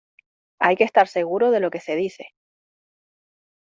hay 0.59 0.77
que 0.77 0.83
estar 0.83 1.07
seguro 1.07 1.51
de 1.51 1.59
lo 1.59 1.69
que 1.69 1.79
se 1.79 1.95
dice 1.95 2.33